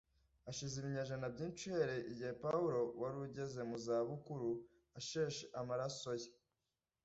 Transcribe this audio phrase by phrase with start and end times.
[0.45, 4.49] Hashize ibinyejana byinshi uhereye igihe Pawulo wari ugeze mu za bukuru
[4.99, 6.29] asheshe amaraso ye